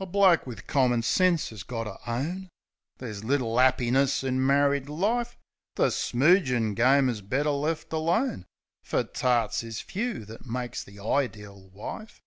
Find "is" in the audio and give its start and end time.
7.08-7.20, 9.62-9.80